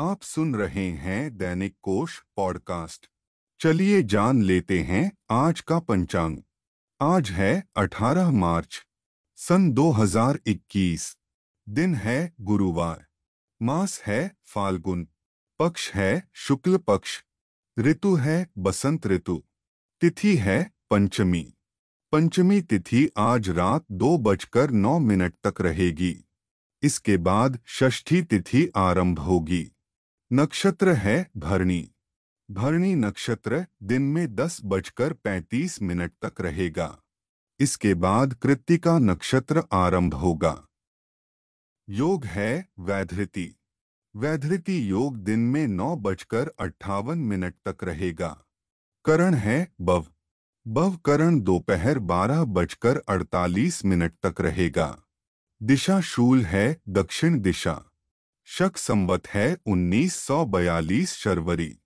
आप 0.00 0.22
सुन 0.22 0.54
रहे 0.54 0.90
हैं 0.90 1.36
दैनिक 1.36 1.76
कोश 1.82 2.22
पॉडकास्ट। 2.36 3.06
चलिए 3.60 4.02
जान 4.02 4.42
लेते 4.42 4.80
हैं 4.80 5.12
आज 5.30 5.60
का 5.60 5.78
पंचांग। 5.78 6.38
आज 7.00 7.30
है 7.30 7.68
18 7.76 8.30
मार्च, 8.30 8.86
सन 9.36 9.72
2021 9.72 11.16
दिन 11.68 11.94
है 11.94 12.34
गुरुवार, 12.40 13.06
मास 13.62 14.00
है 14.00 14.36
फाल्गुन, 14.44 15.08
पक्ष 15.58 15.92
है 15.92 16.28
शुक्ल 16.32 16.76
पक्ष, 16.76 17.22
ऋतु 17.78 18.14
है 18.14 18.50
बसंत 18.58 19.06
ऋतु, 19.06 19.44
तिथि 20.00 20.36
है 20.36 20.72
पंचमी। 20.90 21.54
पंचमी 22.12 22.62
तिथि 22.62 23.10
आज 23.18 23.50
रात 23.50 23.84
दो 23.92 24.18
बजकर 24.18 24.70
नौ 24.70 24.98
मिनट 24.98 25.34
तक 25.46 25.60
रहेगी। 25.60 26.28
इसके 26.82 27.16
बाद 27.16 27.58
षष्ठी 27.68 28.22
तिथि 28.22 28.72
आरंभ 28.76 29.18
होगी। 29.18 29.72
नक्षत्र 30.32 30.92
है 30.92 31.30
भरणी। 31.36 31.90
भरणी 32.50 32.94
नक्षत्र 32.94 33.66
दिन 33.82 34.02
में 34.02 34.34
दस 34.34 34.60
बजकर 34.64 35.12
पैंतीस 35.12 35.82
मिनट 35.82 36.12
तक 36.24 36.40
रहेगा। 36.40 36.98
इसके 37.60 37.94
बाद 37.94 38.34
कृत्तिका 38.34 38.98
नक्षत्र 38.98 39.62
आरंभ 39.72 40.14
होगा। 40.14 40.66
योग 41.88 42.24
है 42.24 42.68
वैधृति। 42.78 43.56
वैधृति 44.16 44.90
योग 44.90 45.16
दिन 45.16 45.40
में 45.40 45.68
नौ 45.68 45.96
बजकर 45.96 46.52
अट्ठावन 46.58 47.18
मिनट 47.18 47.54
तक 47.68 47.84
रहेगा। 47.84 48.44
करण 49.04 49.34
है 49.34 49.72
बव। 49.80 50.06
बव 50.66 50.96
करण 50.96 51.40
दोपहर 51.40 51.98
बारह 51.98 52.44
बजकर 52.44 52.98
अड़तालीस 52.98 53.84
मिनट 53.84 54.12
तक 54.26 54.40
रहेगा। 54.40 55.02
दिशा 55.62 56.00
शूल 56.00 56.44
है 56.44 56.80
दक्षिण 56.88 57.40
दिशा। 57.40 57.87
शक 58.50 58.76
संवत 58.76 59.26
है 59.28 59.56
1942 59.66 61.12
शर्वरी। 61.12 61.78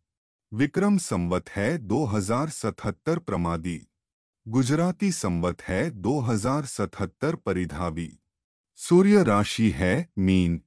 विक्रम 0.55 0.99
संवत 0.99 1.51
है 1.51 1.79
2077 1.79 3.19
प्रमादी। 3.19 3.87
गुजराती 4.49 5.13
संवत 5.13 5.63
है 5.63 5.91
2077 5.91 7.35
परिधावी। 7.35 8.19
सूर्य 8.77 9.23
राशि 9.23 9.71
है 9.71 10.09
मीन। 10.19 10.63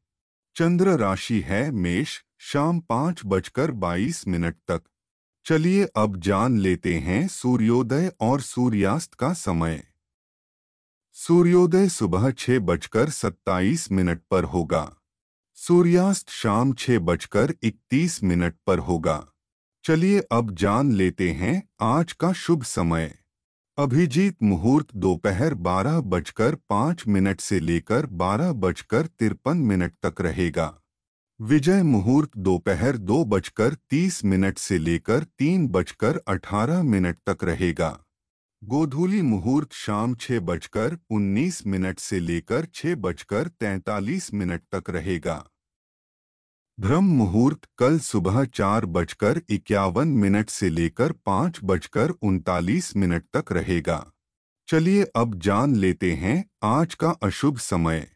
चंद्र 0.55 0.89
राशि 0.97 1.41
है 1.41 1.71
मेष, 1.71 2.21
शाम 2.39 2.79
पाँच 2.79 3.21
बजकर 3.25 3.71
बाईस 3.71 4.27
मिनट 4.27 4.55
तक। 4.67 4.81
चलिए 5.45 5.85
अब 5.85 6.17
जान 6.17 6.57
लेते 6.57 6.99
हैं 6.99 7.27
सूर्योदय 7.27 8.11
और 8.19 8.41
सूर्यास्त 8.41 9.13
का 9.13 9.33
समय। 9.33 9.83
सूर्योदय 11.13 11.89
सुबह 11.89 12.31
छह 12.31 12.59
बजकर 12.59 13.09
सत्ताईस 13.09 13.91
मिनट 13.91 14.21
पर 14.31 14.43
होगा। 14.43 14.95
सूर्यास्त 15.57 16.29
शाम 16.29 16.73
छह 16.73 16.99
बजकर 16.99 17.53
इकतीस 17.63 18.23
मिनट 18.23 18.55
पर 18.67 18.79
होगा। 18.79 19.27
चलिए 19.83 20.19
अब 20.31 20.51
जान 20.55 20.91
लेते 20.91 21.29
हैं 21.31 21.69
आज 21.81 22.11
का 22.11 22.31
शुभ 22.33 22.63
समय। 22.63 23.11
अभिजीत 23.77 24.43
मुहूर्त 24.43 24.87
दोपहर 24.95 25.53
बारह 25.53 25.99
बजकर 26.01 26.55
पाँच 26.69 27.03
मिनट 27.07 27.41
से 27.41 27.59
लेकर 27.59 28.05
बारह 28.05 28.51
बजकर 28.53 29.05
तिरपन 29.05 29.57
मिनट 29.57 29.93
तक 30.05 30.21
रहेगा। 30.21 30.73
विजय 31.39 31.83
मुहूर्त 31.83 32.37
दोपहर 32.37 32.97
दो 32.97 33.23
बजकर 33.25 33.73
तीस 33.89 34.23
मिनट 34.25 34.57
से 34.57 34.77
लेकर 34.77 35.23
तीन 35.39 35.67
बजकर 35.67 36.21
अठारह 36.27 36.83
मिनट 36.83 37.17
तक 37.29 37.43
रहेगा। 37.43 38.04
गोधूली 38.67 39.21
मुहूर्त 39.21 39.73
शाम 39.73 40.15
छह 40.15 40.39
बजकर 40.39 40.97
उन्नीस 41.09 41.67
मिनट 41.67 41.99
से 41.99 42.19
लेकर 42.19 42.65
छह 42.73 42.95
बजकर 42.95 43.47
तैंतालीस 43.47 44.33
मिनट 44.33 44.61
तक 44.75 44.89
रहेगा। 44.89 45.35
ब्रह्म 46.79 47.05
मुहूर्त 47.05 47.67
कल 47.77 47.99
सुबह 47.99 48.43
चार 48.45 48.85
बजकर 48.85 49.41
इक्यावन 49.49 50.07
मिनट 50.07 50.49
से 50.49 50.69
लेकर 50.69 51.11
पाँच 51.11 51.59
बजकर 51.63 52.09
उनतालीस 52.09 52.95
मिनट 52.97 53.25
तक 53.33 53.51
रहेगा। 53.51 54.11
चलिए 54.67 55.03
अब 55.15 55.39
जान 55.39 55.75
लेते 55.75 56.13
हैं 56.13 56.45
आज 56.63 56.95
का 56.95 57.09
अशुभ 57.09 57.57
समय। 57.57 58.07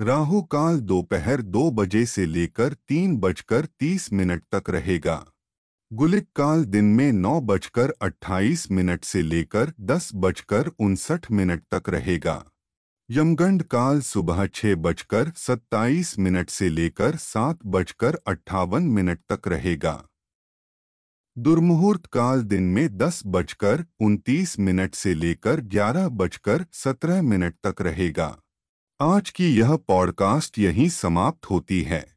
राहु 0.00 0.42
काल 0.42 0.80
दोपहर 0.80 1.42
दो 1.42 1.70
बजे 1.70 2.06
से 2.06 2.26
लेकर 2.26 2.74
तीन 2.88 3.16
बजकर 3.16 3.66
तीस 3.80 4.12
मिनट 4.12 4.42
तक 4.54 4.70
रहेगा। 4.70 5.31
गुलिक 5.92 6.26
काल 6.36 6.64
दिन 6.64 6.84
में 6.84 7.12
नौ 7.12 7.40
बजकर 7.40 7.90
अट्ठाईस 8.02 8.70
मिनट 8.70 9.04
से 9.04 9.22
लेकर 9.22 9.72
दस 9.80 10.10
बजकर 10.14 10.66
उनसठ 10.66 11.30
मिनट 11.30 11.62
तक 11.74 11.88
रहेगा। 11.88 12.44
यमगंड 13.10 13.62
काल 13.62 14.00
सुबह 14.00 14.46
छह 14.46 14.74
बजकर 14.74 15.32
सत्ताईस 15.36 16.18
मिनट 16.18 16.50
से 16.50 16.68
लेकर 16.68 17.16
सात 17.16 17.58
बजकर 17.66 18.18
अट्ठावन 18.26 18.82
मिनट 18.82 19.18
तक 19.32 19.48
रहेगा। 19.48 20.04
दुर्मुहूर्त 21.38 22.06
काल 22.06 22.42
दिन 22.42 22.62
में 22.62 22.96
दस 22.96 23.22
बजकर 23.26 23.84
उनतीस 24.00 24.58
मिनट 24.58 24.94
से 24.94 25.14
लेकर 25.14 25.60
ग्यारह 25.60 26.08
बजकर 26.08 26.66
सत्रह 26.72 27.22
मिनट 27.22 27.54
तक 27.66 27.82
रहेगा। 27.82 28.40
आज 29.00 29.30
की 29.30 29.56
यह 29.56 29.76
पॉडकास्ट 29.76 30.58
यहीं 30.58 30.88
समाप्त 30.88 31.50
होती 31.50 31.82
है। 31.82 32.11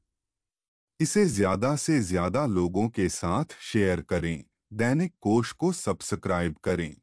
इसे 1.00 1.25
ज़्यादा 1.25 1.75
से 1.75 2.00
ज़्यादा 2.00 2.45
लोगों 2.45 2.88
के 2.89 3.07
साथ 3.09 3.56
शेयर 3.61 4.01
करें 4.01 4.44
दैनिक 4.73 5.13
कोश 5.22 5.51
को 5.51 5.72
सब्सक्राइब 5.72 6.56
करें। 6.63 6.95